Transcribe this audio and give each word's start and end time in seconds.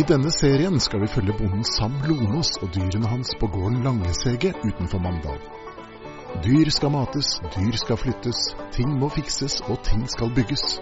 I 0.00 0.04
denne 0.08 0.30
serien 0.32 0.78
skal 0.80 1.02
vi 1.02 1.08
følge 1.12 1.34
bonden 1.36 1.64
Sam 1.66 1.98
Lonås 2.08 2.54
og 2.64 2.70
dyrene 2.72 3.08
hans 3.10 3.34
på 3.40 3.48
gården 3.52 3.82
Langesege 3.84 4.54
utenfor 4.62 5.02
Mandal. 5.04 5.36
Dyr 6.44 6.70
skal 6.72 6.92
mates, 6.94 7.34
dyr 7.52 7.76
skal 7.76 7.98
flyttes, 8.00 8.38
ting 8.72 8.94
må 9.02 9.10
fikses 9.12 9.58
og 9.66 9.82
ting 9.84 10.06
skal 10.08 10.32
bygges. 10.38 10.78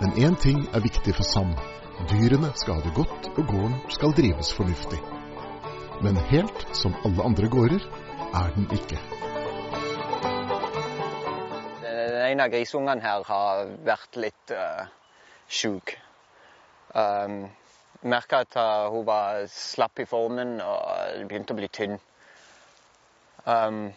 Men 0.00 0.16
én 0.24 0.38
ting 0.40 0.62
er 0.72 0.80
viktig 0.86 1.12
for 1.18 1.28
Sam. 1.34 1.52
Dyrene 2.08 2.54
skal 2.62 2.78
ha 2.78 2.86
det 2.86 2.94
godt, 2.96 3.28
og 3.34 3.44
gården 3.52 3.76
skal 3.98 4.16
drives 4.22 4.54
fornuftig. 4.56 5.02
Men 6.00 6.24
helt 6.32 6.64
som 6.72 6.96
alle 7.04 7.28
andre 7.28 7.52
gårder 7.58 7.88
er 8.32 8.56
den 8.56 8.72
ikke. 8.72 9.04
En 12.32 12.40
av 12.40 12.48
grisungene 12.56 13.04
her 13.04 13.26
har 13.34 13.64
vært 13.84 14.16
litt 14.16 14.56
uh, 14.56 14.86
sjuk. 15.50 15.98
Um, 16.94 17.50
Merka 18.02 18.44
at 18.46 18.56
uh, 18.56 18.88
hun 18.92 19.04
var 19.06 19.44
slapp 19.52 20.00
i 20.00 20.06
formen 20.08 20.60
og 20.64 21.26
begynte 21.28 21.52
å 21.52 21.58
bli 21.58 21.68
tynn. 21.68 21.98
Um, 23.44 23.90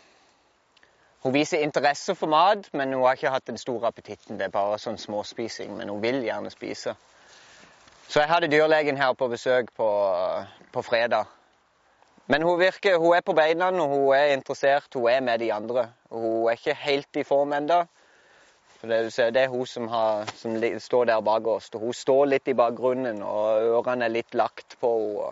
hun 1.23 1.33
viser 1.35 1.63
interesse 1.63 2.15
for 2.19 2.27
mat, 2.27 2.67
men 2.73 2.91
hun 2.91 3.05
har 3.05 3.15
ikke 3.15 3.31
hatt 3.31 3.47
den 3.47 3.57
store 3.57 3.87
appetitten. 3.87 4.35
Det 4.39 4.49
er 4.49 4.55
bare 4.55 4.79
sånn 4.81 4.99
småspising, 4.99 5.71
men 5.77 5.91
hun 5.91 6.01
vil 6.03 6.19
gjerne 6.25 6.51
spise. 6.51 6.97
Så 8.09 8.19
jeg 8.19 8.29
hadde 8.29 8.51
dyrlegen 8.51 8.99
her 8.99 9.15
på 9.15 9.29
besøk 9.31 9.71
på, 9.77 9.87
på 10.75 10.83
fredag. 10.83 11.31
Men 12.27 12.43
hun 12.43 12.59
virker, 12.59 12.99
hun 12.99 13.15
er 13.15 13.23
på 13.23 13.35
beina, 13.35 13.71
og 13.71 13.95
hun 13.95 14.11
er 14.15 14.33
interessert. 14.35 14.91
Hun 14.93 15.07
er 15.11 15.23
med 15.23 15.39
de 15.39 15.51
andre. 15.55 15.87
Hun 16.11 16.49
er 16.51 16.59
ikke 16.59 16.75
helt 16.83 17.19
i 17.19 17.23
form 17.27 17.55
ennå. 17.55 17.85
Det, 18.83 19.15
det, 19.33 19.41
er 19.41 19.47
hun 19.47 19.65
som, 19.65 19.87
har, 19.87 20.25
som, 20.35 20.57
står 20.79 21.05
der 21.05 21.21
bak 21.21 21.47
oss. 21.47 21.69
Og 21.73 21.79
Hun 21.79 21.93
står 21.93 22.25
litt 22.25 22.47
i 22.51 22.53
bakgrunnen, 22.53 23.21
og 23.23 23.63
ørene 23.79 24.05
er 24.05 24.11
litt 24.11 24.35
lagt 24.35 24.75
på 24.81 24.91
henne. 24.97 25.31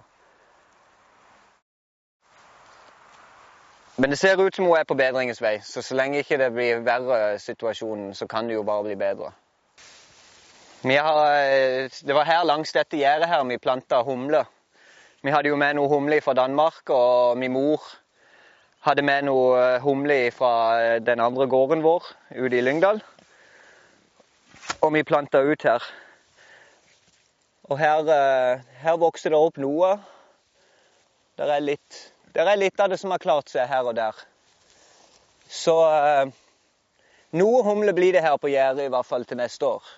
Men 3.97 4.09
det 4.09 4.17
ser 4.17 4.39
ut 4.39 4.55
som 4.55 4.65
hun 4.65 4.77
er 4.79 4.87
på 4.87 4.95
bedringens 4.95 5.41
vei, 5.43 5.59
så 5.61 5.81
så 5.83 5.95
lenge 5.95 6.23
ikke 6.23 6.37
det 6.39 6.47
blir 6.55 6.79
verre 6.81 7.35
situasjonen, 7.39 8.15
så 8.15 8.25
kan 8.27 8.47
det 8.47 8.55
jo 8.55 8.63
bare 8.63 8.87
bli 8.87 8.95
bedre. 8.95 9.33
Har, 10.87 11.91
det 12.07 12.15
var 12.15 12.25
her 12.25 12.47
langs 12.47 12.71
dette 12.73 12.97
gjerdet 12.97 13.27
her 13.29 13.43
vi 13.45 13.57
planta 13.57 14.01
humle. 14.01 14.45
Vi 15.21 15.29
hadde 15.29 15.51
jo 15.51 15.59
med 15.59 15.75
noe 15.75 15.91
humle 15.91 16.21
fra 16.21 16.33
Danmark, 16.33 16.89
og 16.89 17.37
min 17.37 17.51
mor 17.51 17.83
hadde 18.87 19.05
med 19.05 19.27
noe 19.27 19.79
humle 19.83 20.31
fra 20.31 20.99
den 20.99 21.19
andre 21.19 21.47
gården 21.51 21.83
vår 21.83 22.07
ute 22.39 22.57
i 22.57 22.63
Lyngdal. 22.63 23.03
Og 24.81 24.93
vi 24.93 25.03
planta 25.05 25.43
ut 25.45 25.63
her. 25.63 25.83
Og 27.69 27.77
her, 27.79 28.09
her 28.81 28.97
vokser 28.99 29.31
det 29.31 29.39
opp 29.39 29.59
noe. 29.61 29.93
Der 31.37 31.53
er, 31.55 31.61
litt, 31.63 31.99
der 32.35 32.49
er 32.49 32.59
litt 32.59 32.81
av 32.81 32.91
det 32.91 32.99
som 33.01 33.13
har 33.13 33.21
klart 33.21 33.53
seg 33.53 33.69
her 33.69 33.87
og 33.87 33.95
der. 33.97 34.17
Så 35.51 35.77
noe 37.37 37.63
humle 37.67 37.93
blir 37.95 38.17
det 38.17 38.25
her 38.25 38.37
på 38.41 38.51
gjerdet, 38.51 38.89
i 38.89 38.93
hvert 38.93 39.07
fall 39.07 39.25
til 39.29 39.39
neste 39.39 39.69
år. 39.77 39.97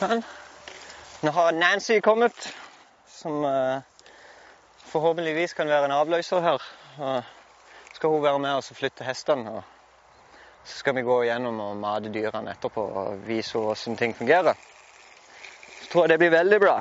Sånn. 0.00 0.22
Nå 1.20 1.30
har 1.36 1.52
Nancy 1.52 1.98
kommet, 2.00 2.32
som 3.04 3.42
uh, 3.44 3.82
forhåpentligvis 4.88 5.52
kan 5.58 5.68
være 5.68 5.90
en 5.90 5.92
avløser 5.92 6.40
her. 6.40 6.62
Og 7.04 7.26
skal 7.98 8.14
hun 8.14 8.22
være 8.24 8.40
med 8.40 8.62
oss 8.62 8.72
og 8.72 8.78
flytte 8.78 9.04
hestene. 9.04 9.58
Og 9.58 10.62
så 10.64 10.78
skal 10.78 10.96
vi 10.96 11.04
gå 11.04 11.18
gjennom 11.28 11.60
og 11.66 11.74
mate 11.82 12.12
dyrene 12.14 12.54
etterpå 12.54 12.86
og 13.02 13.26
vise 13.26 13.58
henne 13.58 13.74
hvordan 13.74 13.98
ting 14.00 14.16
fungerer. 14.16 14.62
Så 15.82 15.90
tror 15.92 16.06
jeg 16.06 16.14
det 16.14 16.18
blir 16.24 16.32
veldig 16.32 16.60
bra. 16.64 16.78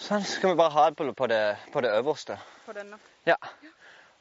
Sånn, 0.00 0.26
så 0.26 0.32
skal 0.32 0.56
vi 0.56 0.58
bare 0.64 0.76
ha 0.80 0.88
det 0.90 1.14
på 1.22 1.30
det, 1.30 1.40
på 1.70 1.84
det 1.86 1.94
øverste. 2.00 2.40
På 2.66 2.74
denne? 2.74 2.98
Ja. 3.30 3.38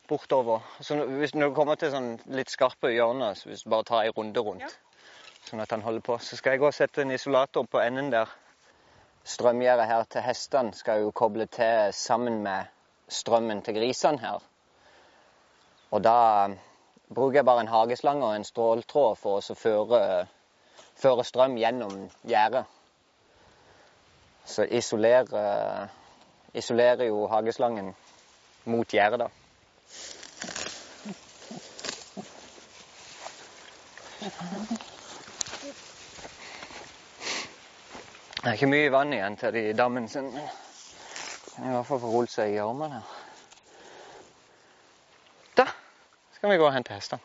Bortover. 0.06 0.62
Så 0.78 1.02
hvis 1.10 1.34
du 1.34 1.50
kommer 1.58 1.82
til 1.82 1.90
sånn 1.90 2.14
litt 2.38 2.54
skarpe 2.54 2.94
hjørner, 2.94 3.34
så 3.34 3.50
hvis 3.50 3.66
du 3.66 3.74
bare 3.74 3.90
tar 3.90 4.06
en 4.06 4.18
runde 4.22 4.46
rundt. 4.46 4.70
Ja 4.70 4.91
sånn 5.48 5.64
at 5.64 5.72
han 5.74 5.84
holder 5.86 6.04
på. 6.06 6.18
Så 6.22 6.38
skal 6.40 6.56
jeg 6.56 6.62
gå 6.64 6.70
og 6.70 6.76
sette 6.76 7.04
en 7.04 7.14
isolator 7.16 7.66
på 7.70 7.82
enden 7.82 8.12
der. 8.14 8.30
Strømgjerdet 9.28 9.86
her 9.86 10.04
til 10.10 10.26
hestene 10.26 10.74
skal 10.74 11.04
jo 11.04 11.12
koble 11.14 11.46
til 11.52 11.94
sammen 11.94 12.42
med 12.46 12.70
strømmen 13.12 13.62
til 13.62 13.78
grisene 13.78 14.22
her. 14.22 14.42
Og 15.92 16.04
da 16.04 16.18
bruker 17.14 17.42
jeg 17.42 17.46
bare 17.46 17.66
en 17.66 17.72
hageslange 17.72 18.26
og 18.26 18.36
en 18.36 18.48
stråltråd 18.48 19.18
for 19.20 19.42
å 19.42 19.58
føre, 19.58 20.02
føre 20.96 21.26
strøm 21.28 21.58
gjennom 21.60 22.08
gjerdet. 22.28 22.64
Så 24.46 24.66
isolerer, 24.66 25.92
isolerer 26.58 27.06
jo 27.12 27.28
hageslangen 27.30 27.94
mot 28.66 28.96
gjerdet, 28.96 29.28
da. 29.28 29.30
Det 38.42 38.50
er 38.50 38.54
ikke 38.58 38.68
mye 38.72 38.92
vann 38.92 39.14
igjen 39.14 39.36
til 39.38 39.54
de 39.54 39.62
dammen 39.78 40.08
sin, 40.10 40.32
men 40.34 40.48
kan 41.56 41.68
i 41.68 41.74
hvert 41.76 41.86
fall 41.86 42.00
få 42.02 42.08
rullet 42.10 42.32
seg 42.34 42.56
i 42.56 42.58
armene. 42.58 43.04
Da 45.58 45.68
skal 46.34 46.50
vi 46.50 46.58
gå 46.58 46.66
og 46.66 46.74
hente 46.74 46.96
hestene. 46.96 47.22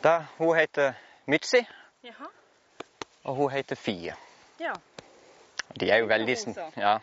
Da, 0.00 0.24
Hun 0.38 0.56
heter 0.56 0.92
Mitzi, 1.26 1.66
Jaha. 2.04 2.32
og 3.24 3.34
hun 3.34 3.50
heter 3.50 3.76
Fie. 3.76 4.16
Ja. 4.60 4.72
De 5.80 5.90
er 5.90 5.96
jo 5.96 6.06
veldig, 6.06 6.38
ja. 6.76 6.98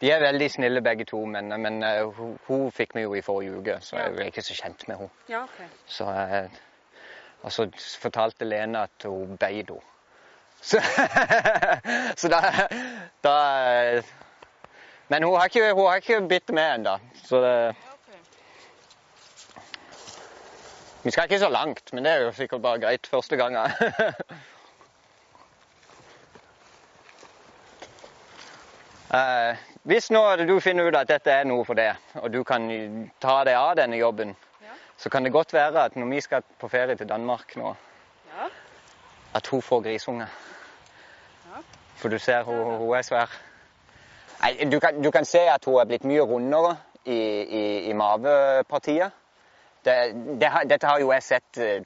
De 0.00 0.10
er 0.12 0.20
veldig 0.20 0.50
snille 0.52 0.82
begge 0.84 1.06
to, 1.08 1.22
men, 1.24 1.48
men 1.62 1.80
uh, 1.84 2.12
hun, 2.16 2.34
hun 2.46 2.70
fikk 2.74 2.94
vi 2.96 3.06
jo 3.06 3.14
i 3.16 3.22
forrige 3.24 3.56
uke, 3.56 3.78
så 3.80 3.96
jeg 3.96 4.12
er 4.12 4.30
ikke 4.30 4.44
så 4.44 4.56
kjent 4.58 4.84
med 4.88 4.96
henne. 5.00 5.10
Ja, 5.32 5.42
ok. 5.42 5.62
Så, 5.86 6.04
uh, 6.04 6.58
og 7.42 7.52
så 7.52 7.68
fortalte 8.02 8.48
Lene 8.48 8.84
at 8.84 9.08
hun 9.08 9.36
beit 9.40 9.70
henne. 9.72 9.82
Så, 10.66 10.80
så 12.16 12.28
da, 12.32 12.38
da 13.22 13.32
uh, 13.98 14.04
Men 15.08 15.22
hun 15.22 15.36
har 15.36 15.44
ikke, 15.44 15.72
hun 15.74 15.84
har 15.86 16.00
ikke 16.00 16.20
bitt 16.28 16.50
meg 16.56 16.78
ennå. 16.78 16.94
Så 17.28 17.42
det, 17.44 17.52
vi 21.06 21.10
skal 21.10 21.28
ikke 21.28 21.38
så 21.38 21.48
langt, 21.48 21.92
men 21.92 22.04
det 22.04 22.12
er 22.12 22.24
jo 22.24 22.32
sikkert 22.34 22.62
bare 22.62 22.80
greit 22.82 23.06
første 23.06 23.36
gangen. 23.36 23.70
Uh, 29.06 29.54
hvis 29.86 30.10
nå 30.10 30.20
du 30.48 30.56
finner 30.60 30.88
ut 30.88 30.96
at 30.98 31.08
dette 31.08 31.30
er 31.30 31.44
noe 31.46 31.64
for 31.64 31.78
deg, 31.78 31.94
og 32.18 32.32
du 32.34 32.40
kan 32.44 32.64
ta 33.22 33.36
deg 33.46 33.54
av 33.54 33.76
denne 33.78 33.96
jobben, 34.00 34.34
Ja. 34.62 34.74
så 34.98 35.10
kan 35.10 35.24
det 35.24 35.32
godt 35.32 35.52
være 35.52 35.84
at 35.84 35.96
når 35.96 36.10
vi 36.10 36.20
skal 36.20 36.42
på 36.58 36.68
ferie 36.68 36.96
til 36.96 37.08
Danmark 37.08 37.56
nå, 37.56 37.74
Ja. 38.34 38.48
at 39.34 39.46
hun 39.46 39.62
får 39.62 39.82
grisunger. 39.82 40.26
Ja. 41.46 41.60
For 41.96 42.08
du 42.08 42.18
ser, 42.18 42.42
hun, 42.42 42.76
hun 42.78 42.96
er 42.96 43.02
svær. 43.02 43.30
Nei, 44.42 44.64
du, 44.70 44.80
kan, 44.80 45.02
du 45.02 45.10
kan 45.10 45.24
se 45.24 45.38
at 45.38 45.64
hun 45.64 45.78
er 45.80 45.84
blitt 45.84 46.04
mye 46.04 46.20
rundere 46.20 46.76
i, 47.04 47.16
i, 47.42 47.90
i 47.90 47.92
mavepartiet. 47.92 49.10
Det, 49.84 49.94
det, 50.40 50.50
dette 50.70 50.86
har 50.86 50.98
jo 50.98 51.12
jeg 51.12 51.22
sett 51.22 51.58
eh, 51.62 51.84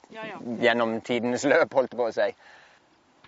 gjennom 0.62 1.00
tidenes 1.04 1.44
løp, 1.44 1.74
holdt 1.74 1.92
på 1.96 2.06
å 2.08 2.12
si. 2.16 2.30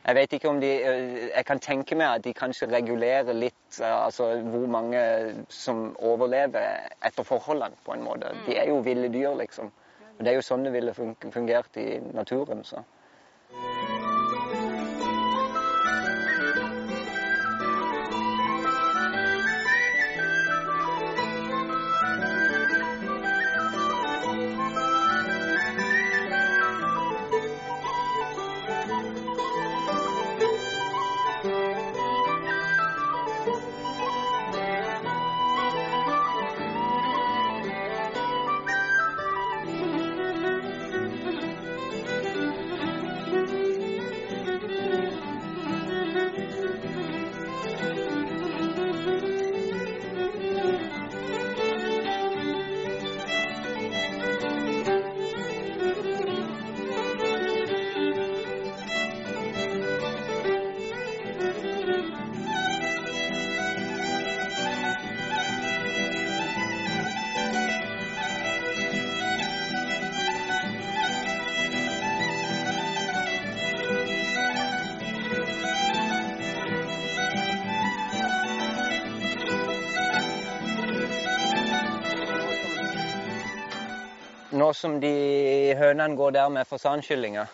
Jeg 0.03 0.15
vet 0.19 0.33
ikke 0.33 0.49
om 0.51 0.61
de 0.61 0.71
eh, 0.83 1.29
Jeg 1.29 1.45
kan 1.47 1.61
tenke 1.63 1.95
meg 1.95 2.09
at 2.17 2.25
de 2.25 2.33
kanskje 2.35 2.67
regulerer 2.73 3.37
litt 3.37 3.79
eh, 3.79 3.93
altså 4.07 4.33
hvor 4.51 4.67
mange 4.67 5.03
som 5.49 5.93
overlever 5.99 6.89
etter 7.07 7.27
forholdene, 7.27 7.79
på 7.87 7.95
en 7.95 8.03
måte. 8.03 8.33
De 8.47 8.57
er 8.59 8.69
jo 8.73 8.81
ville 8.83 9.13
dyr, 9.13 9.37
liksom. 9.39 9.71
Og 10.19 10.25
Det 10.25 10.33
er 10.33 10.41
jo 10.41 10.45
sånn 10.47 10.67
det 10.67 10.73
ville 10.75 10.95
fungert 10.95 11.79
i 11.79 12.01
naturen. 12.13 12.65
så. 12.65 12.83
Nå 84.53 84.73
som 84.77 84.99
de 85.01 85.13
hønene 85.79 86.17
går 86.17 86.31
der 86.37 86.49
med 86.53 86.69
fasankyllinger, 86.69 87.47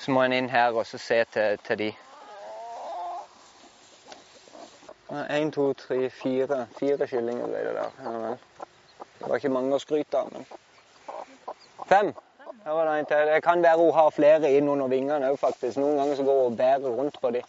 så 0.00 0.10
må 0.10 0.22
en 0.24 0.32
inn 0.32 0.48
her 0.48 0.72
og 0.72 0.86
så 0.88 0.96
se 0.98 1.18
til, 1.34 1.58
til 1.66 1.78
de. 1.78 1.88
Én, 5.12 5.50
to, 5.52 5.66
tre, 5.76 6.08
fire. 6.10 6.64
Fire 6.78 7.06
kyllinger 7.06 7.46
ble 7.46 7.60
det 7.66 7.74
der. 7.76 8.38
Det 9.18 9.28
var 9.28 9.36
ikke 9.36 9.52
mange 9.52 9.76
å 9.76 9.82
skryte 9.82 10.22
av, 10.24 10.32
men 10.32 10.48
Fem! 11.88 12.14
Det 12.64 13.42
kan 13.44 13.60
være 13.62 13.76
hun 13.76 13.92
har 13.92 14.10
flere 14.16 14.48
inn 14.56 14.68
under 14.72 14.88
vingene 14.88 15.28
òg, 15.28 15.36
faktisk. 15.38 15.76
Noen 15.76 16.00
ganger 16.00 16.16
så 16.16 16.24
går 16.24 16.40
hun 16.40 16.52
og 16.54 16.56
bærer 16.56 16.96
rundt 16.96 17.20
på 17.20 17.30
dem. 17.36 17.44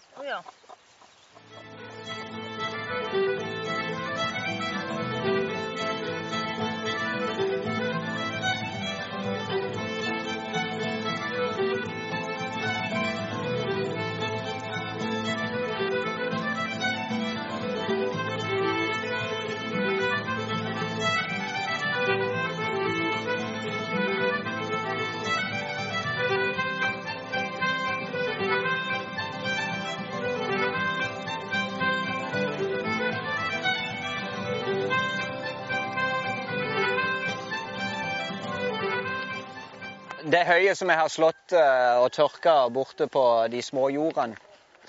Det 40.26 40.40
høyet 40.42 40.74
som 40.74 40.90
jeg 40.90 40.98
har 40.98 41.10
slått 41.14 41.54
eh, 41.54 42.00
og 42.02 42.08
tørka 42.10 42.54
borte 42.74 43.06
på 43.14 43.22
de 43.54 43.60
små 43.62 43.92
jordene, 43.94 44.34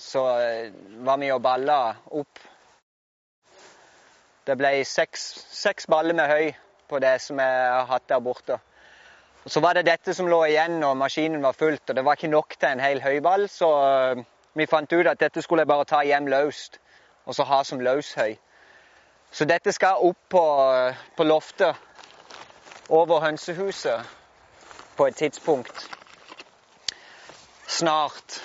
så 0.01 0.23
eh, 0.41 0.71
var 1.05 1.21
vi 1.21 1.29
og 1.35 1.43
balla 1.45 1.77
opp. 2.17 2.41
Det 4.49 4.57
ble 4.57 4.71
seks, 4.89 5.27
seks 5.53 5.91
baller 5.93 6.17
med 6.17 6.33
høy 6.33 6.49
på 6.89 7.03
det 7.05 7.13
som 7.21 7.45
jeg 7.45 7.69
har 7.69 7.85
hatt 7.91 8.09
der 8.09 8.25
borte. 8.25 8.57
Og 9.45 9.53
så 9.53 9.61
var 9.61 9.77
det 9.77 9.85
dette 9.91 10.17
som 10.17 10.33
lå 10.33 10.41
igjen 10.49 10.81
når 10.81 10.97
maskinen 11.05 11.45
var 11.45 11.61
fullt, 11.61 11.85
og 11.85 12.01
det 12.01 12.09
var 12.09 12.17
ikke 12.17 12.33
nok 12.33 12.57
til 12.57 12.73
en 12.73 12.87
hel 12.89 13.05
høyball, 13.05 13.49
så 13.53 13.73
eh, 13.93 14.27
vi 14.57 14.73
fant 14.73 14.89
ut 14.97 15.13
at 15.13 15.21
dette 15.21 15.45
skulle 15.45 15.69
jeg 15.69 15.75
bare 15.77 15.91
ta 15.93 16.01
hjem 16.01 16.33
løst, 16.33 16.81
og 17.29 17.37
så 17.37 17.45
ha 17.45 17.61
som 17.61 17.85
løshøy. 17.85 18.39
Så 19.29 19.45
dette 19.45 19.77
skal 19.77 20.01
opp 20.01 20.31
på, 20.33 20.47
på 21.13 21.29
loftet 21.29 21.77
over 22.89 23.21
hønsehuset 23.29 24.17
på 24.97 25.07
et 25.07 25.17
tidspunkt 25.17 25.91
snart. 27.67 28.43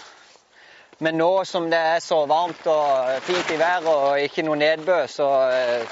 Men 0.98 1.18
nå 1.18 1.46
som 1.46 1.70
det 1.72 1.80
er 1.80 2.00
så 2.00 2.26
varmt 2.26 2.68
og 2.68 3.22
fint 3.26 3.50
i 3.52 3.60
været 3.60 3.88
og 3.88 4.20
ikke 4.22 4.44
noe 4.46 4.60
nedbør, 4.60 5.08
så 5.10 5.30
eh, 5.50 5.88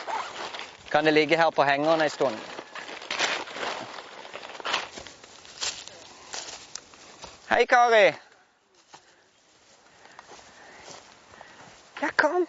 kan 0.91 1.05
det 1.05 1.13
ligge 1.13 1.37
her 1.37 1.49
på 1.49 1.63
hengeren 1.63 2.01
en 2.01 2.09
stund. 2.09 2.37
Hei, 7.49 7.65
Kari. 7.65 8.05
Ja, 12.01 12.07
kom. 12.15 12.47